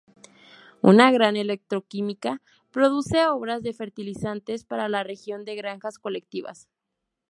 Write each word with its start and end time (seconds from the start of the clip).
Una 0.81 1.11
gran 1.11 1.35
electroquímica 1.35 2.41
produce 2.71 3.23
obras 3.27 3.61
de 3.61 3.71
fertilizantes 3.71 4.65
para 4.65 4.89
la 4.89 5.03
región 5.03 5.45
de 5.45 5.55
granjas 5.55 5.99
colectivas. 5.99 6.67